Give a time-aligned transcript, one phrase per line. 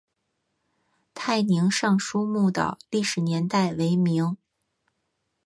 [1.13, 4.35] 泰宁尚书墓的历史年代为明。